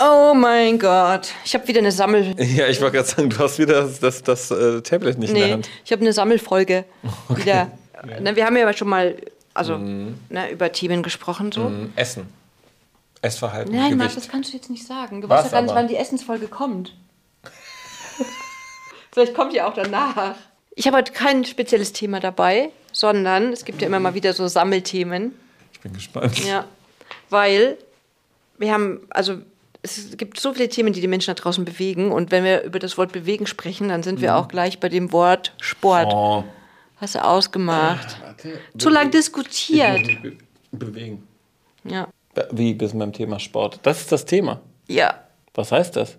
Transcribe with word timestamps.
Oh 0.00 0.34
mein 0.34 0.78
Gott. 0.78 1.32
Ich 1.44 1.54
habe 1.54 1.66
wieder 1.68 1.80
eine 1.80 1.92
Sammel. 1.92 2.34
Ja, 2.40 2.66
ich 2.68 2.80
wollte 2.80 2.96
gerade 2.96 3.08
sagen, 3.08 3.30
du 3.30 3.38
hast 3.38 3.58
wieder 3.58 3.82
das, 3.82 4.00
das, 4.00 4.22
das 4.22 4.50
äh, 4.50 4.80
Tablet 4.82 5.18
nicht 5.18 5.30
in 5.30 5.34
der 5.36 5.46
Nee, 5.46 5.52
Hand. 5.52 5.70
ich 5.84 5.92
habe 5.92 6.02
eine 6.02 6.12
Sammelfolge. 6.12 6.84
Wieder. 7.28 7.70
Na, 8.20 8.34
wir 8.36 8.44
haben 8.44 8.56
ja 8.56 8.72
schon 8.72 8.88
mal 8.88 9.16
also, 9.54 9.78
ne, 9.78 10.50
über 10.50 10.72
Themen 10.72 11.02
gesprochen. 11.02 11.52
So. 11.52 11.68
Mhm, 11.68 11.92
Essen. 11.96 12.26
Essverhalten, 13.22 13.74
Nein, 13.74 13.96
Marc, 13.96 14.14
das 14.14 14.28
kannst 14.28 14.52
du 14.52 14.56
jetzt 14.56 14.68
nicht 14.68 14.86
sagen. 14.86 15.22
Du 15.22 15.28
weißt 15.28 15.46
ja 15.46 15.50
gar 15.52 15.62
nicht, 15.62 15.70
aber? 15.70 15.80
wann 15.80 15.88
die 15.88 15.96
Essensfolge 15.96 16.46
kommt. 16.46 16.94
Vielleicht 19.12 19.34
kommt 19.34 19.54
die 19.54 19.62
auch 19.62 19.72
danach. 19.72 20.34
Ich 20.74 20.86
habe 20.86 20.98
heute 20.98 21.12
kein 21.12 21.44
spezielles 21.44 21.92
Thema 21.92 22.20
dabei, 22.20 22.70
sondern 22.92 23.52
es 23.52 23.64
gibt 23.64 23.80
ja 23.80 23.86
immer 23.86 24.00
mal 24.00 24.12
wieder 24.14 24.34
so 24.34 24.46
Sammelthemen. 24.46 25.32
Ich 25.72 25.80
bin 25.80 25.94
gespannt. 25.94 26.44
Ja, 26.44 26.66
weil 27.30 27.78
wir 28.58 28.72
haben, 28.72 29.00
also 29.10 29.38
es 29.84 30.16
gibt 30.16 30.40
so 30.40 30.54
viele 30.54 30.68
Themen, 30.68 30.92
die 30.94 31.00
die 31.00 31.08
Menschen 31.08 31.34
da 31.34 31.40
draußen 31.40 31.64
bewegen. 31.64 32.10
Und 32.10 32.30
wenn 32.30 32.42
wir 32.42 32.62
über 32.62 32.78
das 32.78 32.96
Wort 32.96 33.12
bewegen 33.12 33.46
sprechen, 33.46 33.90
dann 33.90 34.02
sind 34.02 34.20
wir 34.20 34.36
auch 34.36 34.48
gleich 34.48 34.80
bei 34.80 34.88
dem 34.88 35.12
Wort 35.12 35.52
Sport. 35.60 36.12
Oh. 36.12 36.44
Hast 36.96 37.14
du 37.14 37.22
ausgemacht. 37.22 38.18
Warte. 38.22 38.58
Zu 38.78 38.88
lang 38.88 39.10
diskutiert. 39.10 40.00
Ich 40.00 40.14
muss 40.14 40.22
mich 40.24 40.38
be 40.38 40.44
bewegen. 40.72 41.28
Ja. 41.84 42.08
Wie 42.50 42.72
bis 42.74 42.98
beim 42.98 43.12
Thema 43.12 43.38
Sport? 43.38 43.78
Das 43.82 44.00
ist 44.00 44.10
das 44.10 44.24
Thema. 44.24 44.60
Ja. 44.88 45.20
Was 45.54 45.70
heißt 45.70 45.96
das? 45.96 46.16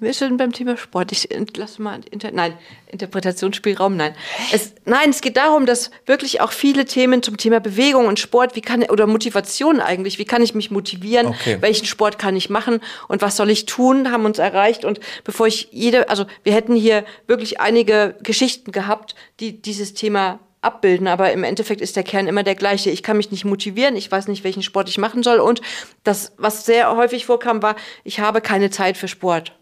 Wir 0.00 0.12
sind 0.14 0.36
beim 0.36 0.52
Thema 0.52 0.76
Sport. 0.76 1.10
Ich 1.10 1.28
lasse 1.56 1.82
mal 1.82 2.00
Inter 2.10 2.30
nein, 2.30 2.54
Interpretationsspielraum, 2.86 3.96
nein. 3.96 4.14
Es, 4.52 4.74
nein, 4.84 5.10
es 5.10 5.20
geht 5.20 5.36
darum, 5.36 5.66
dass 5.66 5.90
wirklich 6.06 6.40
auch 6.40 6.52
viele 6.52 6.84
Themen 6.84 7.22
zum 7.22 7.36
Thema 7.36 7.58
Bewegung 7.58 8.06
und 8.06 8.20
Sport, 8.20 8.54
wie 8.54 8.60
kann 8.60 8.84
oder 8.84 9.06
Motivation 9.08 9.80
eigentlich, 9.80 10.18
wie 10.18 10.24
kann 10.24 10.42
ich 10.42 10.54
mich 10.54 10.70
motivieren, 10.70 11.26
Okay. 11.28 11.58
welchen 11.60 11.86
Sport 11.86 12.18
kann 12.18 12.36
ich 12.36 12.48
machen 12.48 12.80
und 13.08 13.22
was 13.22 13.36
soll 13.36 13.50
ich 13.50 13.66
tun, 13.66 14.12
haben 14.12 14.24
uns 14.24 14.38
erreicht. 14.38 14.84
Und 14.84 15.00
bevor 15.24 15.46
ich 15.48 15.68
jede, 15.72 16.08
also 16.08 16.26
wir 16.44 16.52
hätten 16.52 16.76
hier 16.76 17.04
wirklich 17.26 17.60
einige 17.60 18.16
Geschichten 18.22 18.70
gehabt, 18.70 19.14
die 19.40 19.60
dieses 19.60 19.94
Thema 19.94 20.38
abbilden, 20.60 21.06
aber 21.08 21.32
im 21.32 21.44
Endeffekt 21.44 21.80
ist 21.80 21.96
der 21.96 22.02
Kern 22.02 22.26
immer 22.26 22.42
der 22.42 22.54
gleiche. 22.54 22.90
Ich 22.90 23.02
kann 23.02 23.16
mich 23.16 23.30
nicht 23.30 23.44
motivieren, 23.44 23.96
ich 23.96 24.10
weiß 24.10 24.28
nicht, 24.28 24.44
welchen 24.44 24.62
Sport 24.62 24.88
ich 24.88 24.98
machen 24.98 25.22
soll 25.22 25.38
und 25.40 25.60
das, 26.04 26.32
was 26.36 26.66
sehr 26.66 26.96
häufig 26.96 27.26
vorkam, 27.26 27.62
war, 27.62 27.76
ich 28.04 28.20
habe 28.20 28.40
keine 28.40 28.70
Zeit 28.70 28.96
für 28.96 29.08
Sport. 29.08 29.57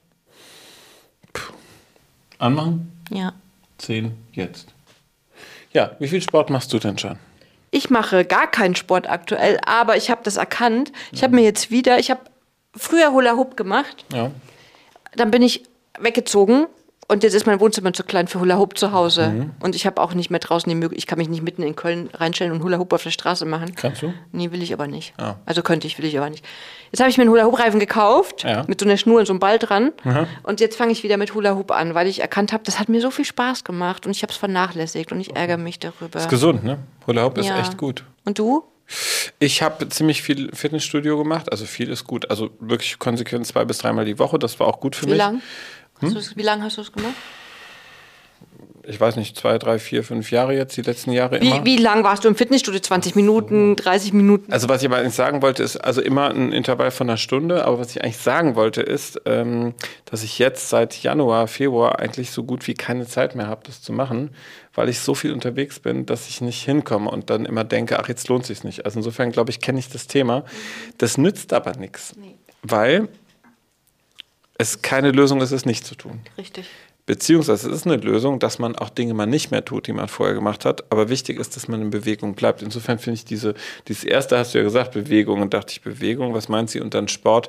Anmachen? 2.39 2.93
Ja. 3.11 3.33
Zehn, 3.79 4.15
jetzt. 4.33 4.69
Ja, 5.73 5.93
wie 5.99 6.09
viel 6.09 6.23
Sport 6.23 6.51
machst 6.51 6.73
du 6.73 6.79
denn 6.79 6.99
schon? 6.99 7.19
Ich 7.71 7.91
mache 7.91 8.25
gar 8.25 8.51
keinen 8.51 8.75
Sport 8.77 9.09
aktuell, 9.09 9.59
aber 9.67 9.97
ich 9.97 10.11
habe 10.11 10.23
das 10.25 10.37
erkannt. 10.37 10.93
Ich 11.13 11.23
habe 11.23 11.35
mir 11.35 11.43
jetzt 11.43 11.71
wieder, 11.71 11.99
ich 11.99 12.11
habe 12.11 12.21
früher 12.75 13.13
Hula 13.13 13.33
Hoop 13.37 13.57
gemacht, 13.57 14.05
Ja. 14.13 14.31
dann 15.15 15.31
bin 15.31 15.43
ich 15.43 15.65
weggezogen 15.99 16.67
und 17.09 17.23
jetzt 17.23 17.35
ist 17.35 17.47
mein 17.47 17.61
Wohnzimmer 17.61 17.93
zu 17.93 18.03
klein 18.05 18.27
für 18.29 18.41
Hula 18.41 18.59
Hoop 18.59 18.77
zu 18.79 18.93
Hause. 18.93 19.29
Mhm. 19.29 19.51
Und 19.61 19.75
ich 19.75 19.87
habe 19.87 20.01
auch 20.01 20.15
nicht 20.15 20.31
mehr 20.31 20.41
draußen 20.41 20.69
die 20.69 20.75
Möglichkeit, 20.75 20.99
ich 20.99 21.07
kann 21.07 21.19
mich 21.19 21.29
nicht 21.29 21.43
mitten 21.43 21.63
in 21.63 21.77
Köln 21.77 22.11
reinstellen 22.15 22.53
und 22.53 22.63
Hula 22.63 22.79
Hoop 22.79 22.93
auf 22.93 23.03
der 23.03 23.11
Straße 23.11 23.45
machen. 23.45 23.75
Kannst 23.77 24.03
du? 24.03 24.13
Nee, 24.33 24.51
will 24.51 24.63
ich 24.63 24.73
aber 24.73 24.87
nicht. 24.87 25.15
Ah. 25.19 25.37
Also 25.47 25.63
könnte 25.63 25.87
ich, 25.87 25.99
will 25.99 26.05
ich 26.05 26.17
aber 26.19 26.31
nicht. 26.31 26.45
Jetzt 26.93 27.01
habe 27.01 27.11
ich 27.11 27.17
mir 27.19 27.23
einen 27.23 27.31
Hula-Hoop-Reifen 27.33 27.81
gekauft, 27.81 28.45
Ja. 28.45 28.65
mit 28.69 28.81
so 28.81 28.87
einer 28.87 28.97
Schnur 28.97 29.19
und 29.21 29.27
so 29.27 29.33
einem 29.33 29.41
Ball 29.41 29.59
dran. 29.59 29.93
Und 30.45 30.61
jetzt 30.61 30.77
fange 30.77 30.93
ich 30.93 31.03
wieder 31.03 31.17
mit 31.17 31.35
Hula-Hoop 31.35 31.71
an, 31.73 31.95
weil 31.95 32.07
ich 32.07 32.21
erkannt 32.21 32.53
habe, 32.53 32.63
das 32.65 32.79
hat 32.79 32.89
mir 32.89 33.01
so 33.01 33.11
viel 33.11 33.25
Spaß 33.25 33.65
gemacht 33.65 34.07
und 34.07 34.13
ich 34.13 34.23
habe 34.23 34.33
es 34.33 34.37
vernachlässigt 34.39 35.13
und 35.13 35.21
ich 35.21 35.35
ärgere 35.37 35.57
mich 35.59 35.79
darüber. 35.79 36.19
Ist 36.19 36.29
gesund, 36.29 36.65
ne? 36.65 36.79
Hula 37.07 37.25
Hoop 37.25 37.39
ist 37.39 37.47
Ja. 37.47 37.59
echt 37.61 37.77
gut. 37.77 38.05
Und 38.25 38.39
du? 38.39 38.65
Ich 39.41 39.63
habe 39.63 39.89
ziemlich 39.89 40.23
viel 40.23 40.49
Fitnessstudio 40.55 41.19
gemacht. 41.19 41.51
Also 41.51 41.65
viel 41.65 41.91
ist 41.91 42.05
gut. 42.05 42.31
Also 42.31 42.51
wirklich 42.61 43.01
konsequent 43.01 43.45
zwei 43.47 43.65
bis 43.65 43.79
dreimal 43.79 44.05
die 44.05 44.19
Woche. 44.21 44.39
Das 44.39 44.61
war 44.61 44.69
auch 44.69 44.79
gut 44.79 44.95
für 44.95 45.07
Wie 45.07 45.11
mich. 45.11 45.19
lang? 45.19 45.43
Hm? 46.01 46.15
Du's- 46.15 46.37
Wie 46.37 46.43
lange 46.43 46.63
hast 46.65 46.77
du 46.77 46.83
es 46.83 46.93
gemacht? 46.93 47.15
Ich 48.89 49.01
weiß 49.01 49.17
nicht, 49.17 49.37
zwei, 49.37 49.59
drei, 49.59 49.81
vier, 49.81 50.05
fünf 50.05 50.31
Jahre 50.31 50.55
jetzt, 50.55 50.77
die 50.77 50.83
letzten 50.83 51.11
Jahre 51.11 51.41
Wie, 51.41 51.49
immer. 51.51 51.65
wie 51.65 51.77
lang 51.77 52.05
warst 52.05 52.23
du 52.23 52.29
im 52.29 52.37
Fitnessstudio? 52.37 52.79
20 52.79 53.17
Minuten, 53.17 53.75
30 53.75 54.13
Minuten? 54.13 54.53
Also 54.53 54.69
was 54.69 54.81
ich 54.81 54.87
aber 54.87 54.99
eigentlich 54.99 55.15
sagen 55.15 55.43
wollte, 55.43 55.65
ist 55.65 55.77
also 55.77 56.01
immer 56.01 56.31
ein 56.31 56.53
Intervall 56.53 56.93
von 56.93 57.09
einer 57.11 57.17
Stunde. 57.17 57.65
Aber 57.65 57.81
was 57.81 57.91
ich 57.91 58.05
eigentlich 58.05 58.19
sagen 58.19 58.55
wollte, 58.55 58.83
ist, 58.83 59.21
ähm, 59.25 59.75
dass 60.05 60.23
ich 60.23 60.39
jetzt 60.39 60.69
seit 60.69 61.03
Januar, 61.03 61.49
Februar 61.49 61.99
eigentlich 61.99 62.31
so 62.31 62.45
gut 62.45 62.69
wie 62.69 62.75
keine 62.75 63.09
Zeit 63.09 63.35
mehr 63.35 63.49
habe, 63.49 63.63
das 63.67 63.83
zu 63.83 63.93
machen, 63.93 64.31
weil 64.73 64.89
ich 64.89 65.01
so 65.01 65.17
viel 65.17 65.33
unterwegs 65.33 65.81
bin, 65.81 66.07
dass 66.07 66.29
ich 66.29 66.41
nicht 66.41 66.63
hinkomme 66.63 67.11
und 67.11 67.29
dann 67.29 67.45
immer 67.45 67.65
denke, 67.65 67.99
ach, 67.99 68.09
jetzt 68.09 68.29
lohnt 68.29 68.47
sich 68.47 68.63
nicht. 68.63 68.85
Also 68.85 69.01
insofern 69.01 69.33
glaube 69.33 69.51
ich, 69.51 69.61
kenne 69.61 69.81
ich 69.81 69.89
das 69.89 70.07
Thema. 70.07 70.45
Das 70.99 71.19
nützt 71.19 71.53
aber 71.53 71.73
nichts, 71.77 72.15
weil 72.63 73.09
es 74.59 74.83
keine 74.83 75.13
Lösung 75.13 75.41
ist, 75.41 75.53
es 75.53 75.65
nicht 75.65 75.85
zu 75.85 75.95
tun. 75.95 76.21
Richtig. 76.39 76.67
Beziehungsweise 77.07 77.71
es 77.71 77.77
ist 77.77 77.87
eine 77.87 77.97
Lösung, 77.97 78.41
dass 78.41 78.59
man 78.59 78.75
auch 78.75 78.91
Dinge 78.91 79.15
mal 79.15 79.27
nicht 79.27 79.53
mehr 79.53 79.65
tut, 79.65 79.87
die 79.87 79.93
man 79.93 80.09
vorher 80.09 80.35
gemacht 80.35 80.65
hat. 80.65 80.91
Aber 80.91 81.09
wichtig 81.09 81.39
ist, 81.39 81.55
dass 81.55 81.69
man 81.69 81.81
in 81.81 81.91
Bewegung 81.91 82.35
bleibt. 82.35 82.63
Insofern 82.63 82.99
finde 82.99 83.19
ich 83.19 83.25
diese, 83.25 83.55
dieses 83.87 84.03
erste 84.03 84.37
hast 84.37 84.55
du 84.55 84.59
ja 84.59 84.65
gesagt, 84.65 84.93
Bewegung. 84.93 85.41
Und 85.41 85.55
dachte 85.55 85.73
ich, 85.73 85.83
Bewegung, 85.83 86.35
was 86.35 86.49
meint 86.49 86.69
sie? 86.69 86.81
Und 86.81 86.95
dann 86.95 87.07
Sport. 87.07 87.49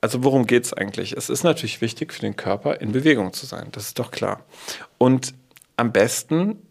Also 0.00 0.24
worum 0.24 0.46
geht 0.46 0.64
es 0.64 0.72
eigentlich? 0.72 1.12
Es 1.12 1.28
ist 1.28 1.42
natürlich 1.42 1.82
wichtig 1.82 2.14
für 2.14 2.20
den 2.20 2.36
Körper, 2.36 2.80
in 2.80 2.92
Bewegung 2.92 3.34
zu 3.34 3.44
sein. 3.44 3.68
Das 3.72 3.88
ist 3.88 3.98
doch 3.98 4.10
klar. 4.10 4.44
Und 4.96 5.34
am 5.76 5.92
besten 5.92 6.62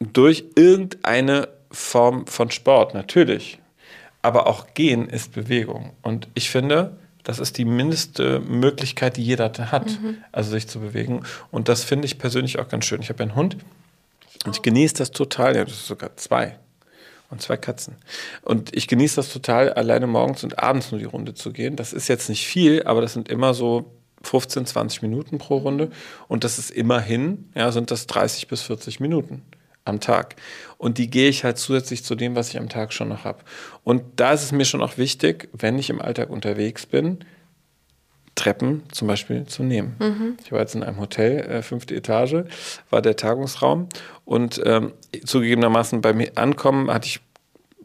durch 0.00 0.44
irgendeine 0.56 1.48
Form 1.70 2.26
von 2.26 2.50
Sport, 2.50 2.92
natürlich. 2.92 3.60
Aber 4.20 4.46
auch 4.46 4.74
gehen 4.74 5.08
ist 5.08 5.32
Bewegung. 5.32 5.92
Und 6.02 6.28
ich 6.34 6.50
finde, 6.50 6.98
das 7.24 7.38
ist 7.38 7.58
die 7.58 7.64
mindeste 7.64 8.40
Möglichkeit, 8.40 9.16
die 9.16 9.22
jeder 9.22 9.52
hat, 9.72 9.98
also 10.32 10.50
sich 10.50 10.68
zu 10.68 10.80
bewegen. 10.80 11.22
Und 11.50 11.68
das 11.68 11.84
finde 11.84 12.06
ich 12.06 12.18
persönlich 12.18 12.58
auch 12.58 12.68
ganz 12.68 12.84
schön. 12.84 13.02
Ich 13.02 13.08
habe 13.08 13.22
einen 13.22 13.34
Hund 13.34 13.56
und 14.44 14.56
ich 14.56 14.62
genieße 14.62 14.94
das 14.94 15.10
total. 15.10 15.56
Ja, 15.56 15.64
das 15.64 15.74
ist 15.74 15.86
sogar 15.86 16.16
zwei. 16.16 16.58
Und 17.30 17.40
zwei 17.40 17.56
Katzen. 17.56 17.94
Und 18.42 18.74
ich 18.74 18.88
genieße 18.88 19.16
das 19.16 19.32
total, 19.32 19.72
alleine 19.74 20.08
morgens 20.08 20.42
und 20.42 20.58
abends 20.58 20.90
nur 20.90 20.98
die 20.98 21.06
Runde 21.06 21.32
zu 21.32 21.52
gehen. 21.52 21.76
Das 21.76 21.92
ist 21.92 22.08
jetzt 22.08 22.28
nicht 22.28 22.44
viel, 22.44 22.82
aber 22.82 23.00
das 23.02 23.12
sind 23.12 23.28
immer 23.28 23.54
so 23.54 23.92
15, 24.22 24.66
20 24.66 25.02
Minuten 25.02 25.38
pro 25.38 25.58
Runde. 25.58 25.90
Und 26.26 26.42
das 26.42 26.58
ist 26.58 26.72
immerhin, 26.72 27.48
ja, 27.54 27.70
sind 27.70 27.92
das 27.92 28.08
30 28.08 28.48
bis 28.48 28.62
40 28.62 28.98
Minuten 28.98 29.42
am 29.84 30.00
Tag. 30.00 30.36
Und 30.78 30.98
die 30.98 31.10
gehe 31.10 31.28
ich 31.28 31.44
halt 31.44 31.58
zusätzlich 31.58 32.04
zu 32.04 32.14
dem, 32.14 32.36
was 32.36 32.50
ich 32.50 32.58
am 32.58 32.68
Tag 32.68 32.92
schon 32.92 33.08
noch 33.08 33.24
habe. 33.24 33.40
Und 33.84 34.02
da 34.16 34.32
ist 34.32 34.42
es 34.42 34.52
mir 34.52 34.64
schon 34.64 34.82
auch 34.82 34.98
wichtig, 34.98 35.48
wenn 35.52 35.78
ich 35.78 35.90
im 35.90 36.00
Alltag 36.00 36.30
unterwegs 36.30 36.86
bin, 36.86 37.24
Treppen 38.34 38.82
zum 38.92 39.08
Beispiel 39.08 39.44
zu 39.44 39.62
nehmen. 39.62 39.96
Ich 40.44 40.52
war 40.52 40.60
jetzt 40.60 40.74
in 40.74 40.82
einem 40.82 40.98
Hotel, 40.98 41.40
äh, 41.40 41.62
fünfte 41.62 41.94
Etage, 41.94 42.44
war 42.88 43.02
der 43.02 43.16
Tagungsraum 43.16 43.88
und 44.24 44.62
ähm, 44.64 44.92
zugegebenermaßen 45.24 46.00
beim 46.00 46.24
Ankommen 46.36 46.90
hatte 46.90 47.06
ich 47.06 47.20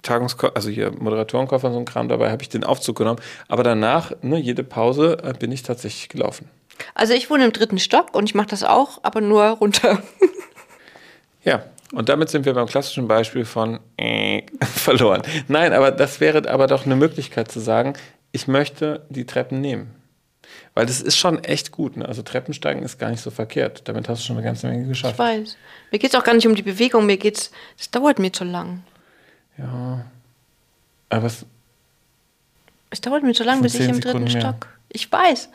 Tagungskoffer, 0.02 0.56
also 0.56 0.70
hier 0.70 0.92
Moderatorenkoffer 0.92 1.68
und 1.68 1.74
so 1.74 1.80
ein 1.80 1.86
Kram 1.86 2.08
dabei, 2.08 2.32
habe 2.32 2.44
ich 2.44 2.50
den 2.50 2.64
Aufzug 2.64 2.98
genommen. 2.98 3.20
Aber 3.48 3.64
danach, 3.64 4.12
ne, 4.22 4.38
jede 4.38 4.64
Pause, 4.64 5.18
äh, 5.24 5.34
bin 5.34 5.52
ich 5.52 5.64
tatsächlich 5.64 6.10
gelaufen. 6.10 6.48
Also 6.94 7.14
ich 7.14 7.30
wohne 7.30 7.46
im 7.46 7.52
dritten 7.52 7.80
Stock 7.80 8.14
und 8.14 8.26
ich 8.26 8.36
mache 8.36 8.48
das 8.48 8.64
auch, 8.64 9.00
aber 9.04 9.22
nur 9.22 9.44
runter. 9.44 10.02
Ja, 11.44 11.64
und 11.96 12.10
damit 12.10 12.30
sind 12.30 12.46
wir 12.46 12.54
beim 12.54 12.68
klassischen 12.68 13.08
Beispiel 13.08 13.46
von 13.46 13.80
äh, 13.98 14.44
verloren. 14.64 15.22
Nein, 15.48 15.74
aber 15.74 15.92
das 15.92 16.20
wäre 16.20 16.48
aber 16.50 16.68
doch 16.68 16.86
eine 16.86 16.96
Möglichkeit 16.96 17.52
zu 17.52 17.60
sagen, 17.60 17.94
ich 18.32 18.48
möchte 18.48 19.06
die 19.10 19.26
Treppen 19.26 19.62
nehmen. 19.62 19.96
Weil 20.74 20.86
das 20.86 21.02
ist 21.02 21.18
schon 21.18 21.44
echt 21.44 21.72
gut. 21.72 21.98
Ne? 21.98 22.06
Also 22.08 22.22
Treppensteigen 22.22 22.84
ist 22.84 23.00
gar 23.00 23.10
nicht 23.10 23.22
so 23.22 23.32
verkehrt. 23.32 23.82
Damit 23.88 24.08
hast 24.10 24.22
du 24.22 24.28
schon 24.28 24.36
eine 24.38 24.46
ganze 24.46 24.68
Menge 24.68 24.84
Ich 24.84 24.90
geschafft. 24.90 25.18
weiß. 25.18 25.58
Mir 25.92 26.00
geht 26.00 26.14
es 26.14 26.20
auch 26.20 26.24
gar 26.24 26.34
nicht 26.34 26.46
um 26.46 26.54
die 26.54 26.62
Bewegung, 26.62 27.06
mir 27.06 27.18
geht's, 27.18 27.50
das 27.78 27.90
dauert 27.90 28.20
mir 28.20 28.32
zu 28.32 28.44
lang. 28.44 28.84
Ja. 29.58 30.06
Aber 31.10 31.28
es, 31.28 31.46
Es 32.90 33.00
dauert 33.02 33.24
mir 33.24 33.34
zu 33.34 33.44
lang, 33.44 33.62
bis 33.62 33.76
ich 33.76 33.88
im 33.88 34.02
dritten 34.02 34.26
mehr. 34.26 34.40
Stock. 34.42 34.68
Ich 34.90 35.10
weiß. 35.12 35.50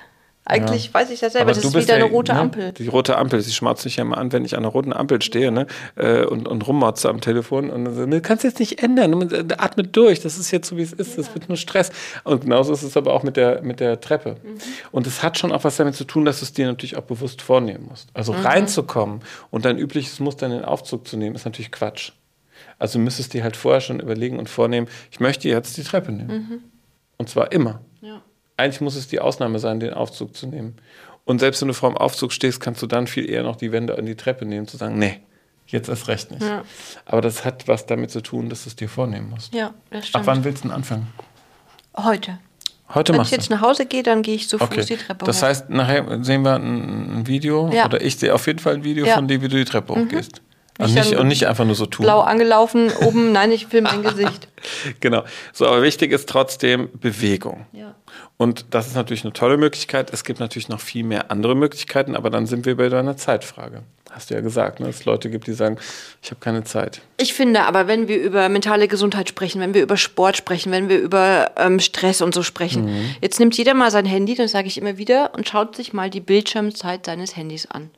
Eigentlich 0.51 0.87
Ja. 0.87 0.95
weiß 0.95 1.11
ich 1.11 1.21
das 1.21 1.33
selber, 1.33 1.51
aber 1.51 1.55
das 1.55 1.63
du 1.63 1.69
ist 1.79 1.85
wieder 1.87 1.99
ja, 1.99 2.05
eine 2.05 2.13
rote 2.13 2.33
ne, 2.35 2.41
Ampel. 2.41 2.73
Die 2.73 2.89
rote 2.89 3.17
Ampel, 3.17 3.41
sie 3.41 3.53
schmatzt 3.53 3.85
mich 3.85 3.97
ja 3.97 4.03
immer 4.03 4.19
an, 4.19 4.33
wenn 4.33 4.45
ich 4.45 4.55
an 4.55 4.61
einer 4.65 4.73
roten 4.73 4.93
Ampel 4.93 5.23
stehe 5.23 5.51
ne, 5.53 5.67
äh, 5.97 6.25
und, 6.25 6.49
und 6.49 6.67
rummotze 6.67 7.09
am 7.09 7.21
Telefon. 7.21 7.71
Und 7.71 7.85
dann 7.85 7.95
so, 7.95 8.01
ne, 8.07 8.17
du 8.17 8.21
kannst 8.21 8.45
jetzt 8.45 8.59
nicht 8.61 8.83
ändern, 8.83 9.11
ne, 9.13 9.47
atme 9.59 9.85
durch, 9.85 10.21
das 10.21 10.39
ist 10.39 10.51
jetzt 10.51 10.69
so, 10.69 10.77
wie 10.77 10.83
es 10.83 10.93
ist, 10.93 11.17
das 11.19 11.33
wird 11.35 11.49
nur 11.49 11.57
Stress. 11.57 11.91
Und 12.25 12.43
genauso 12.43 12.73
ist 12.73 12.83
es 12.83 12.97
aber 12.97 13.13
auch 13.13 13.23
mit 13.23 13.37
der, 13.37 13.63
mit 13.63 13.81
der 13.81 14.01
Treppe. 14.01 14.37
Mhm. 14.43 14.59
Und 14.91 15.07
es 15.07 15.23
hat 15.23 15.39
schon 15.39 15.53
auch 15.53 15.65
was 15.65 15.77
damit 15.77 15.95
zu 15.95 16.05
tun, 16.05 16.25
dass 16.25 16.41
du 16.41 16.45
es 16.45 16.53
dir 16.53 16.67
natürlich 16.67 16.97
auch 16.97 17.03
bewusst 17.05 17.43
vornehmen 17.43 17.87
musst. 17.89 18.09
Also 18.15 18.33
Mhm. 18.33 18.41
reinzukommen 18.41 19.21
und 19.51 19.65
dein 19.65 19.79
übliches 19.79 20.21
Muster 20.21 20.47
in 20.47 20.53
den 20.53 20.65
Aufzug 20.65 21.07
zu 21.07 21.17
nehmen, 21.17 21.37
ist 21.37 21.45
natürlich 21.45 21.71
Quatsch. 21.71 22.13
Also 22.79 22.99
du 22.99 23.05
müsstest 23.05 23.35
dir 23.35 23.43
halt 23.43 23.57
vorher 23.57 23.81
schon 23.81 24.01
überlegen 24.01 24.39
und 24.39 24.49
vornehmen, 24.49 24.89
ich 25.11 25.21
möchte 25.21 25.49
jetzt 25.49 25.77
die 25.77 25.83
Treppe 25.83 26.13
nehmen. 26.13 26.63
Und 27.19 27.29
zwar 27.29 27.53
immer. 27.53 27.81
Ja. 28.01 28.23
Eigentlich 28.61 28.81
muss 28.81 28.95
es 28.97 29.09
die 29.09 29.21
Ausnahme 29.21 29.59
sein, 29.59 29.81
den 29.81 29.93
Aufzug 29.95 30.37
zu 30.37 30.47
nehmen. 30.47 30.77
Und 31.25 31.39
selbst 31.41 31.61
wenn 31.61 31.69
du 31.69 31.75
vor 31.75 31.91
dem 31.91 31.97
Aufzug 31.97 32.33
stehst, 32.33 32.61
kannst 32.61 32.83
du 32.83 32.87
dann 32.87 33.07
viel 33.07 33.29
eher 33.29 33.43
noch 33.43 33.57
die 33.57 33.73
Wände 33.73 33.97
an 33.97 34.07
die 34.07 34.15
Treppe 34.17 34.45
nehmen, 34.45 34.67
zu 34.67 34.77
sagen, 34.77 34.99
nee, 34.99 35.21
jetzt 35.67 35.89
erst 35.89 36.09
recht 36.09 36.31
nicht. 36.31 36.43
Ja. 36.43 36.63
Aber 37.07 37.21
das 37.21 37.45
hat 37.45 37.69
was 37.69 37.87
damit 37.87 38.11
zu 38.11 38.21
tun, 38.21 38.49
dass 38.49 38.65
du 38.65 38.71
es 38.71 38.77
dir 38.77 38.89
vornehmen 38.89 39.31
musst. 39.31 39.55
ja, 39.55 39.73
das 39.91 40.01
Ab 40.01 40.07
stimmt. 40.07 40.27
wann 40.27 40.45
willst 40.45 40.65
du 40.65 40.69
denn 40.69 40.77
anfangen? 40.77 41.07
Heute. 41.97 42.39
Heute 42.93 43.13
Wenn 43.15 43.21
ich 43.23 43.31
jetzt 43.31 43.51
nach 43.51 43.61
Hause 43.61 43.87
gehe, 43.87 44.03
dann 44.03 44.23
gehe 44.23 44.35
ich 44.35 44.49
Fuß 44.49 44.61
Okay. 44.61 44.85
die 44.85 44.97
Treppe 44.97 45.25
Das 45.25 45.39
hoch. 45.41 45.47
heißt, 45.47 45.71
nachher 45.71 46.25
sehen 46.25 46.43
wir 46.43 46.55
ein, 46.57 47.21
ein 47.21 47.27
Video 47.29 47.71
Ja. 47.73 47.85
oder 47.87 48.01
ich 48.03 48.17
sehe 48.17 48.35
auf 48.35 48.47
jeden 48.49 48.59
Fall 48.59 48.75
ein 48.75 48.85
Video 48.85 49.07
Ja. 49.07 49.13
Mhm. 49.15 49.19
von 49.19 49.29
dir, 49.29 49.43
wie 49.43 49.49
du 49.49 49.57
die 49.57 49.65
Treppe 49.65 49.95
hochgehst. 49.95 50.43
Und 50.81 50.95
Nicht 50.95 51.15
und 51.17 51.29
nicht 51.29 51.47
einfach 51.47 51.65
nur 51.65 51.75
so 51.75 51.87
tun. 51.87 52.05
Blau 52.05 52.21
angelaufen, 52.21 52.91
oben, 53.03 53.33
nein, 53.33 53.53
ich 53.53 53.67
filme 53.67 53.89
mein 53.91 54.03
Gesicht. 54.03 54.49
Genau. 55.01 55.25
So, 55.55 55.67
aber 55.67 55.83
wichtig 55.83 56.13
ist 56.13 56.29
trotzdem 56.29 56.91
Bewegung. 56.93 57.65
Ja. 57.73 57.95
Und 58.37 58.67
das 58.75 58.89
ist 58.89 58.95
natürlich 58.95 59.25
eine 59.25 59.33
tolle 59.33 59.57
Möglichkeit. 59.57 60.13
Es 60.13 60.23
gibt 60.23 60.39
natürlich 60.39 60.69
noch 60.69 60.81
viel 60.81 61.03
mehr 61.03 61.31
andere 61.31 61.55
Möglichkeiten, 61.55 62.15
aber 62.15 62.29
dann 62.29 62.45
sind 62.47 62.67
wir 62.67 62.77
bei 62.77 62.91
deiner 62.91 63.17
Zeitfrage. 63.17 63.83
Hast 64.11 64.29
du 64.29 64.35
ja 64.35 64.41
gesagt, 64.43 64.81
ne? 64.81 64.87
dass 64.87 64.97
es 64.97 65.05
Leute 65.07 65.31
gibt, 65.31 65.47
die 65.47 65.53
sagen, 65.55 65.79
ich 66.23 66.31
habe 66.31 66.41
keine 66.41 66.65
Zeit. 66.65 67.01
Ich 67.17 67.33
finde 67.33 67.63
aber, 67.63 67.87
wenn 67.87 68.07
wir 68.09 68.19
über 68.21 68.49
mentale 68.51 68.87
Gesundheit 68.89 69.29
sprechen, 69.31 69.63
wenn 69.63 69.73
wir 69.73 69.83
über 69.83 69.97
Sport 69.97 70.37
sprechen, 70.37 70.73
wenn 70.73 70.89
wir 70.91 70.99
über 70.99 71.53
ähm, 71.57 71.81
Stress 71.81 72.21
und 72.21 72.35
so 72.35 72.43
sprechen, 72.43 72.85
Mhm. 72.85 73.15
jetzt 73.23 73.39
nimmt 73.41 73.57
jeder 73.57 73.73
mal 73.73 73.91
sein 73.91 74.05
Handy, 74.05 74.35
das 74.35 74.51
sage 74.51 74.67
ich 74.67 74.77
immer 74.79 74.99
wieder, 74.99 75.31
und 75.35 75.49
schaut 75.49 75.75
sich 75.77 75.93
mal 75.95 76.11
die 76.11 76.21
Bildschirmzeit 76.21 77.07
seines 77.07 77.37
Handys 77.37 77.67
an. 77.71 77.91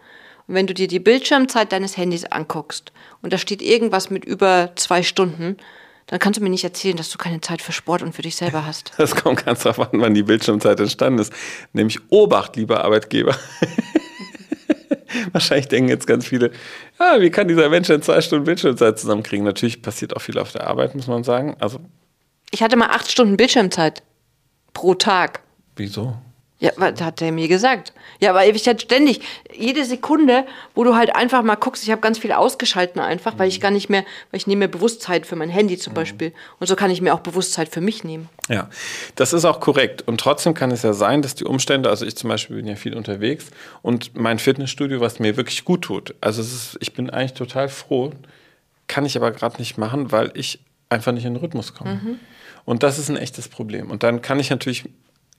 Und 0.46 0.54
wenn 0.54 0.66
du 0.66 0.74
dir 0.74 0.88
die 0.88 0.98
Bildschirmzeit 1.00 1.72
deines 1.72 1.96
Handys 1.96 2.24
anguckst 2.24 2.92
und 3.22 3.32
da 3.32 3.38
steht 3.38 3.62
irgendwas 3.62 4.10
mit 4.10 4.24
über 4.24 4.72
zwei 4.76 5.02
Stunden, 5.02 5.56
dann 6.08 6.18
kannst 6.18 6.38
du 6.38 6.42
mir 6.44 6.50
nicht 6.50 6.64
erzählen, 6.64 6.96
dass 6.96 7.10
du 7.10 7.16
keine 7.18 7.40
Zeit 7.40 7.62
für 7.62 7.72
Sport 7.72 8.02
und 8.02 8.14
für 8.14 8.22
dich 8.22 8.36
selber 8.36 8.66
hast. 8.66 8.92
Das 8.98 9.14
kommt 9.16 9.44
ganz 9.46 9.62
darauf 9.62 9.92
an, 9.92 10.00
wann 10.00 10.14
die 10.14 10.22
Bildschirmzeit 10.24 10.78
entstanden 10.80 11.20
ist. 11.20 11.32
Nämlich 11.72 11.98
Obacht, 12.10 12.56
lieber 12.56 12.84
Arbeitgeber. 12.84 13.36
Wahrscheinlich 15.32 15.68
denken 15.68 15.88
jetzt 15.90 16.06
ganz 16.06 16.26
viele, 16.26 16.50
ja, 16.98 17.20
wie 17.20 17.30
kann 17.30 17.46
dieser 17.46 17.68
Mensch 17.68 17.88
denn 17.88 18.02
zwei 18.02 18.20
Stunden 18.20 18.44
Bildschirmzeit 18.44 18.98
zusammenkriegen? 18.98 19.44
Natürlich 19.44 19.82
passiert 19.82 20.16
auch 20.16 20.20
viel 20.20 20.38
auf 20.38 20.52
der 20.52 20.66
Arbeit, 20.66 20.94
muss 20.94 21.06
man 21.06 21.22
sagen. 21.22 21.56
Also, 21.60 21.80
Ich 22.50 22.62
hatte 22.62 22.76
mal 22.76 22.88
acht 22.88 23.10
Stunden 23.10 23.36
Bildschirmzeit 23.36 24.02
pro 24.72 24.94
Tag. 24.94 25.42
wieso? 25.76 26.16
Ja, 26.62 26.70
was 26.76 27.00
hat 27.00 27.20
der 27.20 27.32
mir 27.32 27.48
gesagt? 27.48 27.92
Ja, 28.20 28.34
weil 28.34 28.54
ich 28.54 28.68
halt 28.68 28.80
ständig, 28.80 29.20
jede 29.52 29.84
Sekunde, 29.84 30.46
wo 30.76 30.84
du 30.84 30.94
halt 30.94 31.12
einfach 31.12 31.42
mal 31.42 31.56
guckst, 31.56 31.82
ich 31.82 31.90
habe 31.90 32.00
ganz 32.00 32.18
viel 32.18 32.30
ausgeschalten 32.30 33.00
einfach, 33.00 33.36
weil 33.36 33.48
ich 33.48 33.60
gar 33.60 33.72
nicht 33.72 33.90
mehr, 33.90 34.04
weil 34.30 34.38
ich 34.38 34.46
nehme 34.46 34.60
mir 34.60 34.68
Bewusstheit 34.68 35.26
für 35.26 35.34
mein 35.34 35.48
Handy 35.48 35.76
zum 35.76 35.92
Beispiel. 35.92 36.32
Und 36.60 36.68
so 36.68 36.76
kann 36.76 36.92
ich 36.92 37.00
mir 37.00 37.14
auch 37.14 37.18
Bewusstheit 37.18 37.68
für 37.68 37.80
mich 37.80 38.04
nehmen. 38.04 38.28
Ja, 38.48 38.70
das 39.16 39.32
ist 39.32 39.44
auch 39.44 39.58
korrekt. 39.58 40.02
Und 40.02 40.20
trotzdem 40.20 40.54
kann 40.54 40.70
es 40.70 40.82
ja 40.84 40.92
sein, 40.92 41.20
dass 41.20 41.34
die 41.34 41.42
Umstände, 41.44 41.90
also 41.90 42.06
ich 42.06 42.14
zum 42.14 42.30
Beispiel 42.30 42.54
bin 42.54 42.68
ja 42.68 42.76
viel 42.76 42.94
unterwegs 42.94 43.50
und 43.82 44.14
mein 44.14 44.38
Fitnessstudio, 44.38 45.00
was 45.00 45.18
mir 45.18 45.36
wirklich 45.36 45.64
gut 45.64 45.82
tut, 45.82 46.14
also 46.20 46.42
ist, 46.42 46.78
ich 46.78 46.94
bin 46.94 47.10
eigentlich 47.10 47.34
total 47.34 47.68
froh, 47.68 48.12
kann 48.86 49.04
ich 49.04 49.16
aber 49.16 49.32
gerade 49.32 49.56
nicht 49.58 49.78
machen, 49.78 50.12
weil 50.12 50.30
ich 50.34 50.60
einfach 50.90 51.10
nicht 51.10 51.24
in 51.24 51.34
den 51.34 51.40
Rhythmus 51.40 51.74
komme. 51.74 52.18
Und 52.64 52.84
das 52.84 53.00
ist 53.00 53.08
ein 53.08 53.16
echtes 53.16 53.48
Problem. 53.48 53.90
Und 53.90 54.04
dann 54.04 54.22
kann 54.22 54.38
ich 54.38 54.50
natürlich 54.50 54.84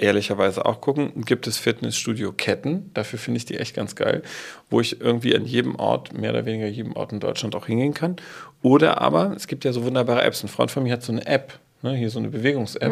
ehrlicherweise 0.03 0.65
auch 0.65 0.81
gucken, 0.81 1.23
gibt 1.25 1.47
es 1.47 1.57
Fitnessstudio-Ketten, 1.57 2.91
dafür 2.93 3.17
finde 3.17 3.37
ich 3.37 3.45
die 3.45 3.57
echt 3.57 3.73
ganz 3.75 3.95
geil, 3.95 4.21
wo 4.69 4.81
ich 4.81 4.99
irgendwie 4.99 5.35
an 5.35 5.45
jedem 5.45 5.75
Ort, 5.75 6.13
mehr 6.13 6.31
oder 6.31 6.45
weniger 6.45 6.67
jedem 6.67 6.95
Ort 6.95 7.13
in 7.13 7.21
Deutschland 7.21 7.55
auch 7.55 7.67
hingehen 7.67 7.93
kann. 7.93 8.17
Oder 8.61 9.01
aber, 9.01 9.33
es 9.35 9.47
gibt 9.47 9.63
ja 9.63 9.71
so 9.71 9.83
wunderbare 9.83 10.21
Apps. 10.21 10.43
Ein 10.43 10.49
Freund 10.49 10.71
von 10.71 10.83
mir 10.83 10.91
hat 10.93 11.03
so 11.03 11.13
eine 11.13 11.25
App, 11.25 11.57
ne, 11.81 11.95
hier 11.95 12.09
so 12.09 12.19
eine 12.19 12.27
Bewegungs-App, 12.27 12.91